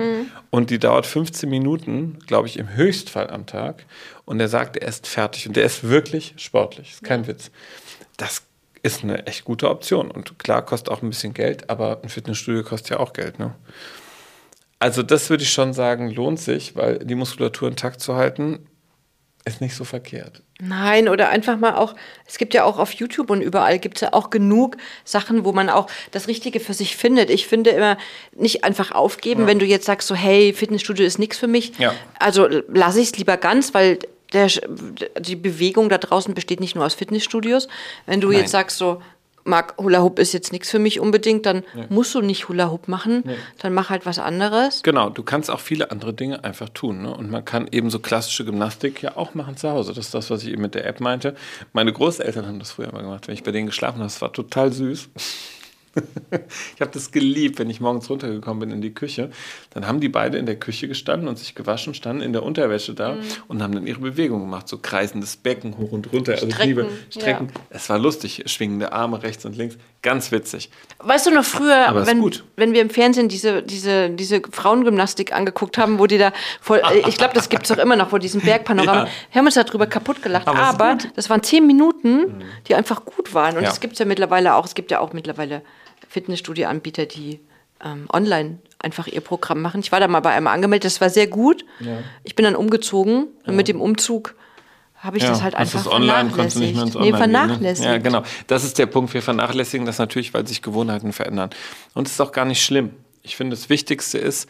und 0.50 0.69
die 0.69 0.80
dauert 0.80 1.06
15 1.06 1.50
Minuten, 1.50 2.19
glaube 2.28 2.48
ich, 2.48 2.58
im 2.58 2.74
Höchstfall 2.74 3.30
am 3.30 3.46
Tag. 3.46 3.86
Und 4.24 4.40
er 4.40 4.48
sagt, 4.48 4.78
er 4.78 4.88
ist 4.88 5.06
fertig 5.06 5.48
und 5.48 5.58
der 5.58 5.66
ist 5.66 5.84
wirklich 5.84 6.34
sportlich, 6.38 6.92
ist 6.92 7.04
kein 7.04 7.28
Witz. 7.28 7.52
Das 8.16 8.44
ist 8.84 9.04
eine 9.04 9.28
echt 9.28 9.44
gute 9.44 9.69
Option. 9.69 10.10
Und 10.10 10.40
klar, 10.40 10.66
kostet 10.66 10.90
auch 10.90 11.02
ein 11.02 11.10
bisschen 11.10 11.34
Geld, 11.34 11.69
aber 11.69 12.00
ein 12.04 12.10
Fitnessstudio 12.10 12.63
kostet 12.63 12.92
ja 12.92 13.00
auch 13.00 13.12
Geld, 13.13 13.38
ne? 13.38 13.54
Also 14.81 15.04
das 15.04 15.30
würde 15.30 15.44
ich 15.44 15.54
schon 15.54 15.74
sagen, 15.74 16.10
lohnt 16.10 16.39
sich, 16.39 16.75
weil 16.75 16.98
die 16.98 17.13
Muskulatur 17.13 17.68
intakt 17.68 18.01
zu 18.01 18.16
halten, 18.16 18.66
ist 19.45 19.62
nicht 19.62 19.75
so 19.75 19.83
verkehrt. 19.83 20.42
Nein, 20.60 21.07
oder 21.07 21.30
einfach 21.30 21.60
mal 21.60 21.75
auch, 21.75 21.95
es 22.25 22.39
gibt 22.39 22.56
ja 22.56 22.63
auch 22.63 22.80
auf 22.80 22.92
YouTube 22.94 23.30
und 23.30 23.42
überall 23.42 23.78
gibt 23.78 23.98
es 23.98 24.01
ja 24.01 24.13
auch 24.13 24.31
genug 24.31 24.78
Sachen, 25.06 25.45
wo 25.45 25.51
man 25.51 25.69
auch 25.69 25.86
das 26.10 26.28
Richtige 26.28 26.60
für 26.60 26.74
sich 26.74 26.98
findet. 26.98 27.30
Ich 27.30 27.45
finde 27.45 27.69
immer, 27.69 27.95
nicht 28.36 28.63
einfach 28.63 28.92
aufgeben, 28.92 29.45
wenn 29.45 29.60
du 29.60 29.68
jetzt 29.68 29.86
sagst 29.86 30.07
so, 30.07 30.16
hey, 30.16 30.51
Fitnessstudio 30.51 31.06
ist 31.06 31.19
nichts 31.19 31.38
für 31.38 31.48
mich. 31.48 31.77
Ja. 31.77 31.94
Also 32.18 32.48
lasse 32.68 33.01
ich 33.01 33.12
es 33.12 33.18
lieber 33.18 33.38
ganz, 33.38 33.75
weil 33.75 34.00
der, 34.34 34.48
die 35.19 35.36
Bewegung 35.36 35.89
da 35.89 36.00
draußen 36.00 36.34
besteht 36.34 36.60
nicht 36.60 36.74
nur 36.74 36.86
aus 36.86 36.95
Fitnessstudios. 36.95 37.68
Wenn 38.07 38.19
du 38.19 38.30
Nein. 38.30 38.39
jetzt 38.39 38.51
sagst 38.51 38.80
so, 38.80 39.00
Marc, 39.43 39.75
Hula 39.77 40.01
Hoop 40.01 40.19
ist 40.19 40.33
jetzt 40.33 40.51
nichts 40.51 40.69
für 40.69 40.79
mich 40.79 40.99
unbedingt, 40.99 41.45
dann 41.45 41.63
musst 41.89 42.13
du 42.15 42.21
nicht 42.21 42.49
Hula 42.49 42.71
Hoop 42.71 42.88
machen, 42.88 43.23
dann 43.59 43.73
mach 43.73 43.89
halt 43.89 44.05
was 44.05 44.19
anderes. 44.19 44.83
Genau, 44.83 45.09
du 45.09 45.23
kannst 45.23 45.49
auch 45.49 45.59
viele 45.59 45.91
andere 45.91 46.13
Dinge 46.13 46.43
einfach 46.43 46.69
tun. 46.69 47.01
Ne? 47.01 47.15
Und 47.15 47.31
man 47.31 47.45
kann 47.45 47.67
eben 47.71 47.89
so 47.89 47.99
klassische 47.99 48.45
Gymnastik 48.45 49.01
ja 49.01 49.17
auch 49.17 49.33
machen 49.33 49.57
zu 49.57 49.69
Hause. 49.69 49.93
Das 49.93 50.05
ist 50.05 50.13
das, 50.13 50.29
was 50.29 50.43
ich 50.43 50.49
eben 50.49 50.61
mit 50.61 50.75
der 50.75 50.85
App 50.85 50.99
meinte. 50.99 51.35
Meine 51.73 51.93
Großeltern 51.93 52.45
haben 52.47 52.59
das 52.59 52.71
früher 52.71 52.89
immer 52.89 53.01
gemacht, 53.01 53.27
wenn 53.27 53.33
ich 53.33 53.43
bei 53.43 53.51
denen 53.51 53.67
geschlafen 53.67 53.95
habe. 53.99 54.05
Das 54.05 54.21
war 54.21 54.33
total 54.33 54.71
süß. 54.71 55.09
Ich 56.75 56.81
habe 56.81 56.91
das 56.91 57.11
geliebt, 57.11 57.59
wenn 57.59 57.69
ich 57.69 57.81
morgens 57.81 58.09
runtergekommen 58.09 58.59
bin 58.61 58.71
in 58.71 58.81
die 58.81 58.93
Küche. 58.93 59.31
Dann 59.71 59.88
haben 59.88 59.99
die 59.99 60.09
beide 60.09 60.38
in 60.38 60.45
der 60.45 60.55
Küche 60.55 60.88
gestanden 60.88 61.27
und 61.27 61.38
sich 61.38 61.55
gewaschen, 61.55 61.93
standen 61.93 62.21
in 62.21 62.33
der 62.33 62.43
Unterwäsche 62.43 62.93
da 62.93 63.17
und 63.47 63.61
haben 63.61 63.73
dann 63.73 63.85
ihre 63.85 63.99
Bewegung 63.99 64.39
gemacht. 64.41 64.67
So 64.67 64.77
kreisendes 64.77 65.35
Becken 65.38 65.77
hoch 65.77 65.91
und 65.91 66.11
runter. 66.13 66.33
Also 66.33 66.47
ich 66.47 66.53
Strecken, 66.55 66.69
liebe 66.69 66.89
Strecken. 67.09 67.51
Es 67.69 67.89
war 67.89 67.99
lustig, 67.99 68.43
schwingende 68.45 68.93
Arme 68.93 69.21
rechts 69.23 69.45
und 69.45 69.57
links. 69.57 69.77
Ganz 70.01 70.31
witzig. 70.31 70.71
Weißt 70.99 71.27
du 71.27 71.31
noch 71.31 71.43
früher, 71.45 72.05
wenn, 72.07 72.21
gut. 72.21 72.43
wenn 72.55 72.73
wir 72.73 72.81
im 72.81 72.89
Fernsehen 72.89 73.29
diese, 73.29 73.61
diese, 73.61 74.09
diese 74.09 74.41
Frauengymnastik 74.51 75.31
angeguckt 75.33 75.77
haben, 75.77 75.99
wo 75.99 76.07
die 76.07 76.17
da 76.17 76.31
voll, 76.59 76.79
äh, 76.79 77.07
ich 77.07 77.17
glaube, 77.17 77.33
das 77.35 77.49
gibt 77.49 77.65
es 77.65 77.71
auch 77.71 77.77
immer 77.77 77.95
noch 77.95 78.09
vor 78.09 78.19
diesem 78.19 78.41
Bergpanorama. 78.41 79.03
Ja. 79.05 79.09
Wir 79.31 79.39
haben 79.39 79.45
uns 79.45 79.55
darüber 79.55 79.85
kaputt 79.85 80.23
gelacht. 80.23 80.47
Aber 80.47 80.59
Aber, 80.59 80.97
das 81.15 81.29
waren 81.29 81.43
zehn 81.43 81.67
Minuten, 81.67 82.43
die 82.67 82.73
einfach 82.75 83.05
gut 83.05 83.33
waren. 83.33 83.57
Und 83.57 83.63
Ja. 83.63 83.69
das 83.69 83.79
gibt 83.79 83.93
es 83.93 83.99
ja 83.99 84.05
mittlerweile 84.05 84.55
auch. 84.55 84.65
Es 84.65 84.73
gibt 84.73 84.89
ja 84.89 84.99
auch 84.99 85.13
mittlerweile 85.13 85.61
Fitnessstudio-Anbieter, 86.12 87.06
die 87.06 87.40
ähm, 87.84 88.08
online 88.13 88.60
einfach 88.80 89.08
ihr 89.08 89.22
Programm 89.22 89.62
machen. 89.62 89.80
Ich 89.81 89.92
war 89.92 90.00
da 90.00 90.08
mal 90.08 90.19
bei 90.19 90.31
einem 90.31 90.48
angemeldet, 90.48 90.86
das 90.86 91.02
war 91.02 91.10
sehr 91.10 91.28
gut. 91.28 91.66
Ich 92.24 92.36
bin 92.36 92.44
dann 92.46 92.56
umgezogen 92.56 93.28
und 93.46 93.56
mit 93.56 93.68
dem 93.68 93.81
Umzug 93.81 94.36
habe 94.96 95.18
ich 95.18 95.24
das 95.24 95.42
halt 95.42 95.56
einfach 95.56 95.84
du's 95.84 95.92
online, 95.92 96.30
du 96.30 96.42
nicht 96.44 96.75
mehr 96.75 96.84
ins 96.84 96.94
Nee, 96.94 97.00
Online 97.00 97.02
gehen, 97.02 97.12
ne? 97.12 97.18
vernachlässigt. 97.18 97.88
Ja, 97.88 97.98
genau. 97.98 98.24
Das 98.46 98.63
ist 98.63 98.78
der 98.78 98.86
Punkt. 98.86 99.13
Wir 99.16 99.24
vernachlässigen 99.24 99.86
das 99.88 99.98
natürlich, 99.98 100.31
weil 100.36 100.46
sich 100.48 100.62
Gewohnheiten 100.62 101.12
verändern. 101.12 101.50
Und 101.96 102.06
es 102.08 102.13
ist 102.13 102.22
auch 102.22 102.31
gar 102.31 102.46
nicht 102.46 102.63
schlimm. 102.63 102.92
Ich 103.24 103.36
finde, 103.36 103.56
das 103.56 103.69
Wichtigste 103.69 104.19
ist, 104.19 104.48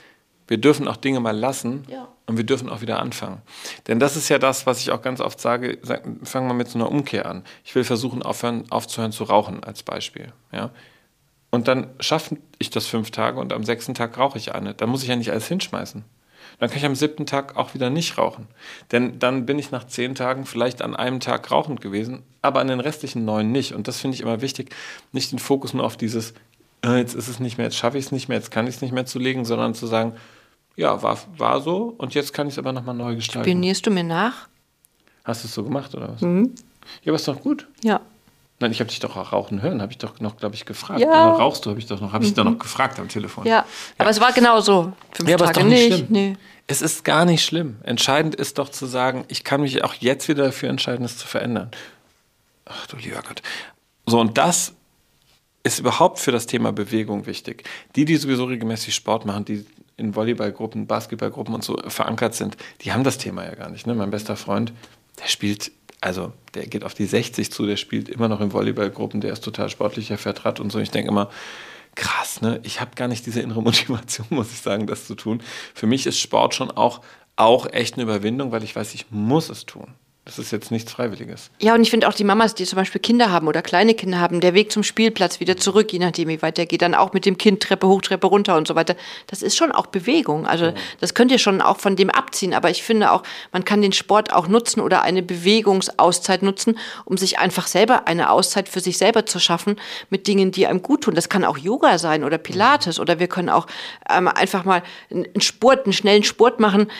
wir 0.47 0.57
dürfen 0.57 0.89
auch 0.89 0.97
Dinge 0.97 1.21
mal 1.21 1.37
lassen 1.37 1.83
Ja. 1.89 2.09
und 2.25 2.35
wir 2.35 2.43
dürfen 2.43 2.69
auch 2.69 2.81
wieder 2.81 2.99
anfangen. 2.99 3.41
Denn 3.87 3.99
das 3.99 4.17
ist 4.17 4.27
ja 4.27 4.39
das, 4.39 4.65
was 4.65 4.79
ich 4.81 4.91
auch 4.91 5.01
ganz 5.01 5.21
oft 5.21 5.39
sage, 5.39 5.77
sag, 5.83 6.03
fangen 6.23 6.47
wir 6.49 6.53
mit 6.53 6.67
so 6.67 6.77
einer 6.77 6.91
Umkehr 6.91 7.25
an. 7.27 7.45
Ich 7.63 7.73
will 7.73 7.85
versuchen, 7.85 8.21
aufhören, 8.21 8.65
aufzuhören 8.71 9.13
zu 9.13 9.23
rauchen 9.23 9.63
als 9.63 9.83
Beispiel. 9.83 10.33
Ja? 10.51 10.71
Und 11.51 11.67
dann 11.67 11.87
schaffe 11.99 12.37
ich 12.57 12.69
das 12.69 12.87
fünf 12.87 13.11
Tage 13.11 13.39
und 13.39 13.53
am 13.53 13.63
sechsten 13.63 13.93
Tag 13.93 14.17
rauche 14.17 14.37
ich 14.37 14.55
eine. 14.55 14.73
Dann 14.73 14.89
muss 14.89 15.03
ich 15.03 15.09
ja 15.09 15.15
nicht 15.15 15.31
alles 15.31 15.47
hinschmeißen. 15.47 16.03
Dann 16.59 16.69
kann 16.69 16.77
ich 16.77 16.85
am 16.85 16.95
siebten 16.95 17.25
Tag 17.25 17.57
auch 17.57 17.73
wieder 17.73 17.89
nicht 17.89 18.17
rauchen. 18.17 18.47
Denn 18.91 19.19
dann 19.19 19.45
bin 19.45 19.59
ich 19.59 19.71
nach 19.71 19.85
zehn 19.85 20.15
Tagen 20.15 20.45
vielleicht 20.45 20.81
an 20.81 20.95
einem 20.95 21.19
Tag 21.19 21.51
rauchend 21.51 21.81
gewesen, 21.81 22.23
aber 22.41 22.59
an 22.59 22.67
den 22.67 22.79
restlichen 22.79 23.25
neun 23.25 23.51
nicht. 23.51 23.73
Und 23.73 23.87
das 23.87 23.99
finde 23.99 24.15
ich 24.15 24.21
immer 24.21 24.41
wichtig, 24.41 24.73
nicht 25.11 25.31
den 25.31 25.39
Fokus 25.39 25.73
nur 25.73 25.83
auf 25.83 25.97
dieses, 25.97 26.33
äh, 26.85 26.97
jetzt 26.97 27.15
ist 27.15 27.27
es 27.27 27.39
nicht 27.39 27.57
mehr, 27.57 27.65
jetzt 27.65 27.77
schaffe 27.77 27.97
ich 27.97 28.05
es 28.05 28.11
nicht 28.11 28.29
mehr, 28.29 28.37
jetzt 28.37 28.51
kann 28.51 28.67
ich 28.67 28.75
es 28.75 28.81
nicht 28.81 28.93
mehr 28.93 29.05
zu 29.05 29.19
legen, 29.19 29.43
sondern 29.43 29.73
zu 29.73 29.87
sagen, 29.87 30.13
ja, 30.75 31.01
war, 31.03 31.17
war 31.37 31.61
so 31.61 31.93
und 31.97 32.13
jetzt 32.13 32.33
kann 32.33 32.47
ich 32.47 32.53
es 32.53 32.59
aber 32.59 32.71
nochmal 32.71 32.95
neu 32.95 33.15
gestalten. 33.15 33.49
Spionierst 33.49 33.85
du 33.85 33.91
mir 33.91 34.03
nach? 34.03 34.47
Hast 35.23 35.43
du 35.43 35.47
es 35.47 35.53
so 35.53 35.63
gemacht 35.63 35.93
oder 35.95 36.13
was? 36.13 36.21
Ja, 36.21 36.27
aber 37.07 37.15
ist 37.15 37.27
doch 37.27 37.41
gut. 37.41 37.67
Ja. 37.83 38.01
Nein, 38.61 38.71
ich 38.71 38.79
habe 38.79 38.89
dich 38.89 38.99
doch 38.99 39.17
auch 39.17 39.33
rauchen 39.33 39.61
hören, 39.61 39.81
habe 39.81 39.91
ich 39.91 39.97
doch 39.97 40.19
noch, 40.19 40.37
glaube 40.37 40.55
ich, 40.55 40.65
gefragt. 40.65 40.99
Ja. 41.01 41.07
Oder 41.07 41.39
rauchst 41.43 41.65
du, 41.65 41.71
habe 41.71 41.79
ich 41.79 41.87
doch 41.87 41.99
noch, 41.99 42.13
habe 42.13 42.23
ich 42.23 42.33
doch 42.33 42.43
noch 42.43 42.59
gefragt 42.59 42.99
am 42.99 43.09
Telefon. 43.09 43.45
Ja, 43.45 43.65
aber 43.97 44.09
es 44.11 44.21
war 44.21 44.31
genau 44.31 44.59
so. 44.61 44.93
Fünf 45.11 45.29
Ja, 45.29 45.35
aber 45.35 45.45
ist 45.45 45.53
Tage 45.53 45.59
doch 45.61 45.65
nicht 45.67 45.89
nicht. 45.89 45.95
schlimm. 45.97 46.07
Nee. 46.09 46.37
Es 46.67 46.81
ist 46.81 47.03
gar 47.03 47.25
nicht 47.25 47.43
schlimm. 47.43 47.77
Entscheidend 47.83 48.35
ist 48.35 48.57
doch 48.57 48.69
zu 48.69 48.85
sagen, 48.85 49.25
ich 49.27 49.43
kann 49.43 49.61
mich 49.61 49.83
auch 49.83 49.95
jetzt 49.95 50.27
wieder 50.29 50.45
dafür 50.45 50.69
entscheiden, 50.69 51.03
es 51.03 51.17
zu 51.17 51.27
verändern. 51.27 51.71
Ach 52.65 52.87
du 52.87 52.97
lieber 52.97 53.21
Gott. 53.27 53.41
So, 54.05 54.19
und 54.19 54.37
das 54.37 54.73
ist 55.63 55.79
überhaupt 55.79 56.19
für 56.19 56.31
das 56.31 56.45
Thema 56.45 56.71
Bewegung 56.71 57.25
wichtig. 57.25 57.63
Die, 57.95 58.05
die 58.05 58.15
sowieso 58.17 58.45
regelmäßig 58.45 58.95
Sport 58.95 59.25
machen, 59.25 59.45
die 59.45 59.65
in 59.97 60.15
Volleyballgruppen, 60.15 60.87
Basketballgruppen 60.87 61.53
und 61.53 61.63
so 61.63 61.77
verankert 61.87 62.33
sind, 62.33 62.57
die 62.81 62.91
haben 62.93 63.03
das 63.03 63.17
Thema 63.17 63.43
ja 63.43 63.53
gar 63.55 63.69
nicht. 63.69 63.85
Ne? 63.85 63.93
Mein 63.93 64.09
bester 64.09 64.35
Freund, 64.35 64.73
der 65.21 65.27
spielt, 65.27 65.71
also 66.01 66.33
der 66.55 66.65
geht 66.65 66.83
auf 66.83 66.95
die 66.95 67.05
60 67.05 67.51
zu, 67.51 67.65
der 67.65 67.77
spielt 67.77 68.09
immer 68.09 68.27
noch 68.27 68.41
in 68.41 68.51
Volleyballgruppen, 68.51 69.21
der 69.21 69.31
ist 69.31 69.43
total 69.43 69.69
sportlich, 69.69 70.07
der 70.07 70.17
fährt 70.17 70.43
Rad 70.43 70.59
und 70.59 70.71
so. 70.71 70.79
Ich 70.79 70.91
denke 70.91 71.09
immer, 71.09 71.29
krass, 71.95 72.41
ne? 72.41 72.59
Ich 72.63 72.81
habe 72.81 72.91
gar 72.95 73.07
nicht 73.07 73.25
diese 73.25 73.41
innere 73.41 73.61
Motivation, 73.63 74.27
muss 74.31 74.51
ich 74.51 74.59
sagen, 74.59 74.87
das 74.87 75.05
zu 75.05 75.15
tun. 75.15 75.41
Für 75.73 75.87
mich 75.87 76.07
ist 76.07 76.19
Sport 76.19 76.55
schon 76.55 76.71
auch, 76.71 77.01
auch 77.35 77.71
echt 77.71 77.93
eine 77.93 78.03
Überwindung, 78.03 78.51
weil 78.51 78.63
ich 78.63 78.75
weiß, 78.75 78.93
ich 78.95 79.11
muss 79.11 79.49
es 79.49 79.65
tun. 79.65 79.93
Das 80.23 80.37
ist 80.37 80.51
jetzt 80.51 80.69
nichts 80.69 80.91
Freiwilliges. 80.91 81.49
Ja, 81.59 81.73
und 81.73 81.81
ich 81.81 81.89
finde 81.89 82.07
auch 82.07 82.13
die 82.13 82.23
Mamas, 82.23 82.53
die 82.53 82.65
zum 82.65 82.75
Beispiel 82.77 83.01
Kinder 83.01 83.31
haben 83.31 83.47
oder 83.47 83.63
kleine 83.63 83.95
Kinder 83.95 84.19
haben, 84.19 84.39
der 84.39 84.53
Weg 84.53 84.71
zum 84.71 84.83
Spielplatz 84.83 85.39
wieder 85.39 85.57
zurück, 85.57 85.91
je 85.91 85.97
nachdem, 85.97 86.27
wie 86.27 86.43
weit 86.43 86.59
der 86.59 86.67
geht, 86.67 86.83
dann 86.83 86.93
auch 86.93 87.13
mit 87.13 87.25
dem 87.25 87.39
Kind 87.39 87.63
Treppe 87.63 87.87
hoch, 87.87 88.03
Treppe 88.03 88.27
runter 88.27 88.55
und 88.55 88.67
so 88.67 88.75
weiter. 88.75 88.95
Das 89.25 89.41
ist 89.41 89.57
schon 89.57 89.71
auch 89.71 89.87
Bewegung. 89.87 90.45
Also 90.45 90.73
das 90.99 91.15
könnt 91.15 91.31
ihr 91.31 91.39
schon 91.39 91.59
auch 91.59 91.79
von 91.79 91.95
dem 91.95 92.11
abziehen. 92.11 92.53
Aber 92.53 92.69
ich 92.69 92.83
finde 92.83 93.11
auch, 93.11 93.23
man 93.51 93.65
kann 93.65 93.81
den 93.81 93.93
Sport 93.93 94.31
auch 94.31 94.47
nutzen 94.47 94.79
oder 94.79 95.01
eine 95.01 95.23
Bewegungsauszeit 95.23 96.43
nutzen, 96.43 96.77
um 97.05 97.17
sich 97.17 97.39
einfach 97.39 97.65
selber 97.65 98.07
eine 98.07 98.29
Auszeit 98.29 98.69
für 98.69 98.79
sich 98.79 98.99
selber 98.99 99.25
zu 99.25 99.39
schaffen 99.39 99.77
mit 100.11 100.27
Dingen, 100.27 100.51
die 100.51 100.67
einem 100.67 100.83
gut 100.83 101.05
tun. 101.05 101.15
Das 101.15 101.29
kann 101.29 101.43
auch 101.43 101.57
Yoga 101.57 101.97
sein 101.97 102.23
oder 102.23 102.37
Pilates 102.37 102.99
oder 102.99 103.17
wir 103.17 103.27
können 103.27 103.49
auch 103.49 103.65
ähm, 104.07 104.27
einfach 104.27 104.65
mal 104.65 104.83
einen 105.09 105.41
Sport, 105.41 105.85
einen 105.85 105.93
schnellen 105.93 106.23
Sport 106.23 106.59
machen 106.59 106.91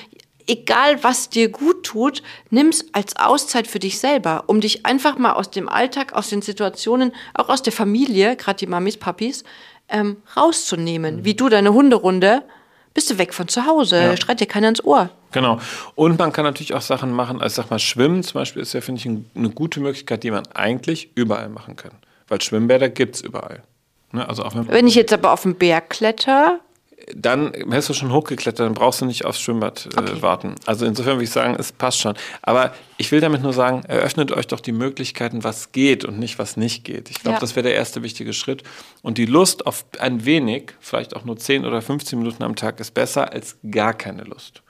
egal 0.48 1.03
was 1.03 1.29
dir 1.29 1.50
gut 1.50 1.83
tut, 1.83 2.24
nimm's 2.50 2.86
als 2.93 3.15
Auszeit 3.15 3.67
für 3.67 3.79
dich 3.79 4.00
selber, 4.00 4.43
um 4.48 4.62
dich 4.62 4.86
einfach 4.86 5.17
mal 5.17 5.33
aus 5.33 5.51
dem 5.51 5.69
Alltag, 5.69 6.13
aus 6.13 6.29
den 6.29 6.41
Situationen, 6.41 7.13
auch 7.33 7.50
aus 7.50 7.62
der 7.62 7.74
Familie, 7.74 8.36
gerade 8.36 8.57
die 8.57 8.67
Mamis, 8.67 8.98
Papis, 8.98 9.43
ähm, 9.89 10.17
rauszunehmen. 10.36 11.17
Mhm. 11.17 11.25
Wie 11.25 11.36
du 11.36 11.50
deine 11.50 11.74
Hunderunde, 11.74 12.43
bist 12.93 13.10
du 13.10 13.17
weg 13.17 13.33
von 13.33 13.48
zu 13.48 13.65
Hause, 13.65 14.01
ja. 14.01 14.17
schreit 14.17 14.39
dir 14.39 14.48
keiner 14.48 14.69
ins 14.69 14.83
Ohr. 14.83 15.10
Genau. 15.31 15.60
Und 15.95 16.19
man 16.19 16.33
kann 16.33 16.43
natürlich 16.43 16.74
auch 16.74 16.81
Sachen 16.81 17.12
machen, 17.12 17.41
als 17.41 17.55
sag 17.55 17.69
mal, 17.69 17.79
Schwimmen 17.79 18.24
zum 18.24 18.41
Beispiel 18.41 18.62
ist 18.62 18.74
ja, 18.74 18.81
finde 18.81 19.00
ich, 19.00 19.05
eine 19.05 19.50
gute 19.50 19.79
Möglichkeit, 19.79 20.24
die 20.24 20.31
man 20.31 20.45
eigentlich 20.48 21.12
überall 21.15 21.50
machen 21.50 21.75
kann. 21.75 21.93
Weil 22.27 22.41
Schwimmbäder 22.41 22.89
gibt 22.89 23.15
es 23.15 23.21
überall. 23.21 23.63
Ne? 24.12 24.27
Also 24.27 24.43
auch 24.43 24.55
wenn, 24.55 24.67
wenn 24.67 24.88
ich 24.88 24.95
jetzt 24.95 25.13
aber 25.13 25.31
auf 25.31 25.43
den 25.43 25.55
Berg 25.55 25.89
kletter, 25.89 26.60
dann 27.15 27.51
hast 27.72 27.89
du 27.89 27.93
schon 27.93 28.12
hochgeklettert, 28.12 28.65
dann 28.65 28.74
brauchst 28.74 29.01
du 29.01 29.05
nicht 29.05 29.25
aufs 29.25 29.39
Schwimmbad 29.39 29.89
äh, 29.96 30.00
okay. 30.00 30.22
warten. 30.22 30.55
Also 30.65 30.86
insofern 30.86 31.15
würde 31.15 31.24
ich 31.24 31.31
sagen, 31.31 31.55
es 31.58 31.72
passt 31.72 32.00
schon. 32.00 32.15
Aber 32.41 32.74
ich 32.98 33.12
will 33.12 33.20
damit 33.20 33.41
nur 33.41 33.53
sagen, 33.53 33.84
eröffnet 33.88 34.31
euch 34.31 34.48
doch 34.48 34.60
die 34.60 34.72
Möglichkeiten, 34.72 35.43
was 35.43 35.72
geht 35.72 36.05
und 36.05 36.20
nicht, 36.20 36.39
was 36.39 36.58
nicht 36.58 36.84
geht. 36.84 37.10
Ich 37.10 37.22
glaube, 37.22 37.36
ja. 37.36 37.39
das 37.39 37.55
wäre 37.55 37.63
der 37.63 37.75
erste 37.75 38.03
wichtige 38.03 38.34
Schritt. 38.34 38.63
Und 39.01 39.17
die 39.17 39.25
Lust 39.25 39.65
auf 39.65 39.86
ein 40.00 40.25
wenig, 40.25 40.74
vielleicht 40.79 41.15
auch 41.15 41.25
nur 41.25 41.38
10 41.38 41.65
oder 41.65 41.81
15 41.81 42.17
Minuten 42.20 42.43
am 42.43 42.55
Tag, 42.55 42.79
ist 42.79 42.93
besser 42.93 43.31
als 43.31 43.58
gar 43.70 43.93
keine 43.93 44.24
Lust. 44.24 44.62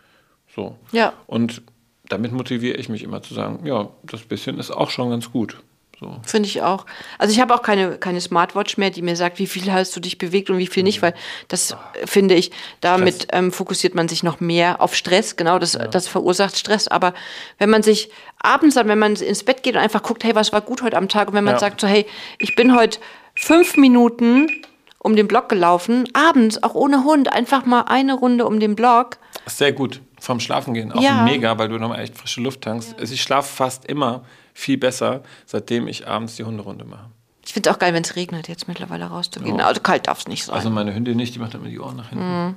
So. 0.55 0.77
Ja. 0.91 1.13
Und 1.27 1.61
damit 2.09 2.31
motiviere 2.31 2.77
ich 2.77 2.89
mich 2.89 3.03
immer 3.03 3.21
zu 3.21 3.33
sagen, 3.33 3.65
ja, 3.65 3.89
das 4.03 4.21
bisschen 4.21 4.59
ist 4.59 4.71
auch 4.71 4.89
schon 4.89 5.09
ganz 5.09 5.31
gut. 5.31 5.57
So. 6.01 6.15
Finde 6.23 6.49
ich 6.49 6.63
auch. 6.63 6.87
Also 7.19 7.31
ich 7.31 7.39
habe 7.39 7.53
auch 7.53 7.61
keine, 7.61 7.99
keine 7.99 8.19
Smartwatch 8.21 8.77
mehr, 8.77 8.89
die 8.89 9.03
mir 9.03 9.15
sagt, 9.15 9.37
wie 9.37 9.45
viel 9.45 9.71
hast 9.71 9.95
du 9.95 9.99
dich 9.99 10.17
bewegt 10.17 10.49
und 10.49 10.57
wie 10.57 10.65
viel 10.65 10.81
nicht, 10.81 10.97
mhm. 10.97 11.03
weil 11.03 11.13
das 11.47 11.73
Ach. 11.73 11.79
finde 12.05 12.33
ich, 12.33 12.49
damit 12.81 13.27
ähm, 13.31 13.51
fokussiert 13.51 13.93
man 13.93 14.07
sich 14.07 14.23
noch 14.23 14.39
mehr 14.39 14.81
auf 14.81 14.95
Stress. 14.95 15.35
Genau, 15.35 15.59
das, 15.59 15.73
ja. 15.73 15.87
das 15.87 16.07
verursacht 16.07 16.57
Stress. 16.57 16.87
Aber 16.87 17.13
wenn 17.59 17.69
man 17.69 17.83
sich 17.83 18.09
abends 18.39 18.73
dann, 18.73 18.87
wenn 18.87 18.97
man 18.97 19.15
ins 19.15 19.43
Bett 19.43 19.61
geht 19.61 19.75
und 19.75 19.81
einfach 19.81 20.01
guckt, 20.01 20.23
hey, 20.23 20.33
was 20.33 20.51
war 20.51 20.61
gut 20.61 20.81
heute 20.81 20.97
am 20.97 21.07
Tag? 21.07 21.27
Und 21.27 21.35
wenn 21.35 21.43
man 21.43 21.53
ja. 21.53 21.59
sagt 21.59 21.79
so, 21.79 21.85
hey, 21.85 22.07
ich 22.39 22.55
bin 22.55 22.75
heute 22.75 22.99
fünf 23.35 23.77
Minuten 23.77 24.49
um 24.97 25.15
den 25.15 25.27
Block 25.27 25.49
gelaufen, 25.49 26.09
abends, 26.13 26.63
auch 26.63 26.73
ohne 26.73 27.03
Hund, 27.03 27.31
einfach 27.31 27.65
mal 27.67 27.81
eine 27.81 28.15
Runde 28.15 28.47
um 28.47 28.59
den 28.59 28.75
Block. 28.75 29.17
Sehr 29.45 29.71
gut. 29.71 30.01
Vom 30.19 30.39
Schlafen 30.39 30.73
gehen. 30.73 30.91
Auch 30.91 31.01
ja. 31.01 31.23
mega, 31.23 31.59
weil 31.59 31.69
du 31.69 31.77
nochmal 31.77 31.99
echt 31.99 32.17
frische 32.17 32.41
Luft 32.41 32.61
tankst. 32.61 32.95
Also 32.99 33.13
ich 33.13 33.21
schlafe 33.21 33.55
fast 33.55 33.85
immer 33.85 34.23
viel 34.53 34.77
besser, 34.77 35.23
seitdem 35.45 35.87
ich 35.87 36.07
abends 36.07 36.35
die 36.35 36.43
Hunderunde 36.43 36.85
mache. 36.85 37.09
Ich 37.45 37.53
finde 37.53 37.69
es 37.69 37.75
auch 37.75 37.79
geil, 37.79 37.93
wenn 37.93 38.03
es 38.03 38.15
regnet, 38.15 38.47
jetzt 38.47 38.67
mittlerweile 38.67 39.05
rauszugehen. 39.05 39.57
Ja. 39.57 39.65
Also 39.65 39.81
kalt 39.81 40.07
darf 40.07 40.19
es 40.19 40.27
nicht 40.27 40.45
sein. 40.45 40.55
Also 40.55 40.69
meine 40.69 40.93
Hündin 40.93 41.17
nicht, 41.17 41.35
die 41.35 41.39
macht 41.39 41.53
immer 41.53 41.67
die 41.67 41.79
Ohren 41.79 41.97
nach 41.97 42.09
hinten. 42.09 42.47
Mhm. 42.47 42.55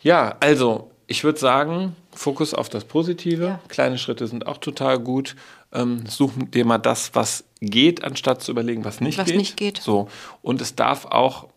Ja, 0.00 0.36
also 0.40 0.90
ich 1.06 1.24
würde 1.24 1.38
sagen, 1.38 1.96
Fokus 2.14 2.54
auf 2.54 2.68
das 2.68 2.84
Positive. 2.84 3.44
Ja. 3.44 3.60
Kleine 3.68 3.98
Schritte 3.98 4.26
sind 4.26 4.46
auch 4.46 4.58
total 4.58 4.98
gut. 4.98 5.36
Ähm, 5.72 6.04
such 6.06 6.32
dir 6.36 6.64
mal 6.64 6.78
das, 6.78 7.14
was 7.14 7.44
geht, 7.60 8.04
anstatt 8.04 8.42
zu 8.42 8.52
überlegen, 8.52 8.84
was 8.84 9.00
nicht 9.00 9.18
was 9.18 9.26
geht. 9.26 9.34
Was 9.34 9.38
nicht 9.38 9.56
geht. 9.56 9.78
So. 9.78 10.08
Und 10.42 10.60
es 10.60 10.74
darf 10.74 11.06
auch 11.06 11.48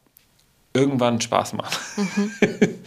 irgendwann 0.74 1.22
Spaß 1.22 1.53
machen. 1.53 1.75
Mhm. 1.98 2.32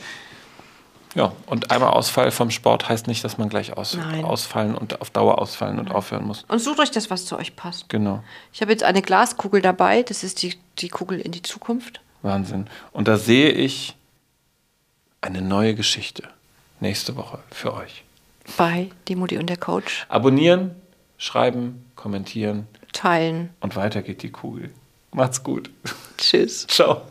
Ja, 1.19 1.33
und 1.47 1.73
einmal 1.73 1.91
Ausfall 1.91 2.31
vom 2.31 2.53
Sport 2.53 2.89
heißt 2.89 3.09
nicht, 3.09 3.25
dass 3.25 3.39
man 3.39 3.49
gleich 3.49 3.77
aus, 3.77 3.99
ausfallen 4.23 4.77
und 4.77 5.01
auf 5.01 5.11
Dauer 5.11 5.41
ausfallen 5.41 5.81
und 5.81 5.91
aufhören 5.91 6.25
muss. 6.25 6.45
Und 6.47 6.61
sucht 6.61 6.79
euch 6.79 6.93
das, 6.93 7.11
was 7.11 7.27
zu 7.27 7.37
euch 7.37 7.57
passt. 7.57 7.89
Genau. 7.89 8.23
Ich 8.53 8.61
habe 8.61 8.71
jetzt 8.71 8.85
eine 8.85 9.03
Glaskugel 9.03 9.61
dabei, 9.61 10.05
das 10.05 10.23
ist 10.23 10.43
die, 10.43 10.55
die 10.79 10.89
Kugel 10.89 11.19
in 11.19 11.33
die 11.33 11.43
Zukunft. 11.43 12.01
Wahnsinn. 12.23 12.69
Und 12.93 13.09
da 13.09 13.17
sehe 13.17 13.51
ich 13.51 13.97
eine 15.21 15.43
neue 15.43 15.75
Geschichte 15.75 16.23
nächste 16.79 17.17
Woche 17.17 17.41
für 17.51 17.75
euch. 17.75 18.05
Bei 18.57 18.89
Die 19.09 19.17
Mutti 19.17 19.39
und 19.39 19.51
der 19.51 19.57
Coach. 19.57 20.07
Abonnieren, 20.09 20.77
schreiben, 21.17 21.85
kommentieren. 21.97 22.69
Teilen. 22.93 23.51
Und 23.59 23.75
weiter 23.75 24.03
geht 24.03 24.23
die 24.23 24.31
Kugel. 24.31 24.71
Macht's 25.11 25.43
gut. 25.43 25.69
Tschüss. 26.17 26.65
Ciao. 26.69 27.03